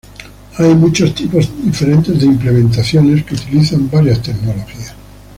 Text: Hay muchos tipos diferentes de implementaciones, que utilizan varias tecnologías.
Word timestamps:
Hay 0.57 0.73
muchos 0.73 1.13
tipos 1.13 1.47
diferentes 1.63 2.19
de 2.19 2.25
implementaciones, 2.25 3.23
que 3.23 3.35
utilizan 3.35 3.87
varias 3.91 4.19
tecnologías. 4.23 4.95